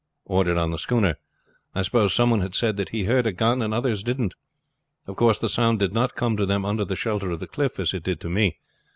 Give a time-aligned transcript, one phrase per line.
[0.25, 1.19] ordered on the schooner.
[1.75, 4.33] I suppose some one had said that he heard a gun, and other's didn't.
[5.05, 7.79] Of course the sound did not come to them under the shelter of the cliff
[7.79, 8.57] as it did to me.